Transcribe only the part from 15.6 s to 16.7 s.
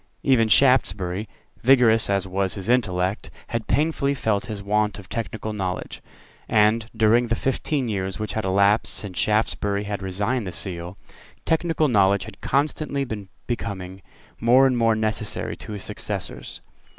his successors.